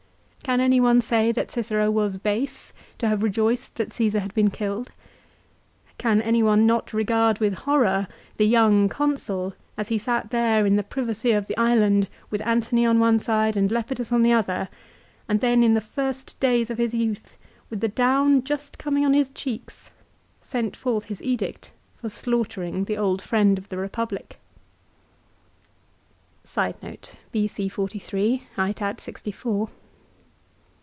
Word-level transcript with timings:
Can 0.43 0.59
any 0.59 0.81
one 0.81 0.99
say 0.99 1.31
that 1.31 1.49
Cicero 1.51 1.89
was 1.91 2.17
base 2.17 2.73
to 2.97 3.07
have 3.07 3.23
rejoiced 3.23 3.75
that 3.75 3.93
Caesar 3.93 4.19
had 4.19 4.33
been 4.33 4.49
killed? 4.49 4.91
Can 5.97 6.21
any 6.21 6.43
one 6.43 6.65
not 6.67 6.91
regard 6.93 7.39
with 7.39 7.53
horror 7.59 8.07
the 8.35 8.45
young 8.45 8.89
Consul 8.89 9.53
as 9.77 9.87
he 9.87 9.97
sat 9.99 10.29
there 10.31 10.65
in 10.65 10.75
the 10.75 10.83
privacy 10.83 11.31
of 11.31 11.47
the 11.47 11.55
island 11.57 12.09
with 12.31 12.45
Antony 12.45 12.85
on 12.85 12.99
one 12.99 13.17
side 13.19 13.55
and 13.55 13.71
Lepidus 13.71 14.11
on 14.11 14.23
the 14.23 14.33
other, 14.33 14.67
and 15.29 15.39
then 15.39 15.63
in 15.63 15.73
the 15.73 15.79
first 15.79 16.37
days 16.41 16.69
of 16.69 16.77
his 16.79 16.93
youth, 16.93 17.37
with 17.69 17.79
the 17.79 17.87
down 17.87 18.43
just 18.43 18.77
coming 18.77 19.05
on 19.05 19.13
his 19.13 19.29
cheeks, 19.29 19.89
sent 20.41 20.75
forth 20.75 21.05
his 21.05 21.21
edict 21.23 21.71
for 21.95 22.09
slaughtering 22.09 22.85
the 22.85 22.97
old 22.97 23.21
friend 23.21 23.57
of 23.57 23.69
the 23.69 23.77
Republic? 23.77 24.37